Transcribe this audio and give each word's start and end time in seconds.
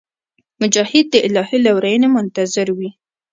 مجاهد 0.61 1.05
د 1.13 1.15
الهي 1.27 1.57
لورینې 1.65 2.07
منتظر 2.15 2.67
وي. 2.77 2.89